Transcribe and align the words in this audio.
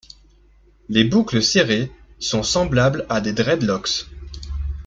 Les 0.89 1.03
boucles 1.03 1.43
serrées 1.43 1.91
sont 2.17 2.41
semblables 2.41 3.05
à 3.07 3.21
des 3.21 3.33
dreadlocks. 3.33 4.07